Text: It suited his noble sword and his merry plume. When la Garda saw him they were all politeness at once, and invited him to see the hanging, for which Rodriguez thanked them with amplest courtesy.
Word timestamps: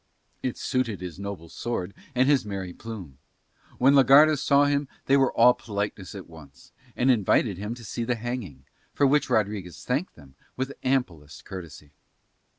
It 0.41 0.57
suited 0.57 0.99
his 0.99 1.19
noble 1.19 1.47
sword 1.47 1.93
and 2.15 2.27
his 2.27 2.43
merry 2.43 2.73
plume. 2.73 3.19
When 3.77 3.93
la 3.93 4.01
Garda 4.01 4.35
saw 4.35 4.65
him 4.65 4.87
they 5.05 5.15
were 5.15 5.31
all 5.33 5.53
politeness 5.53 6.15
at 6.15 6.27
once, 6.27 6.71
and 6.95 7.11
invited 7.11 7.59
him 7.59 7.75
to 7.75 7.85
see 7.85 8.03
the 8.03 8.15
hanging, 8.15 8.65
for 8.95 9.05
which 9.05 9.29
Rodriguez 9.29 9.85
thanked 9.85 10.15
them 10.15 10.33
with 10.57 10.73
amplest 10.83 11.45
courtesy. 11.45 11.91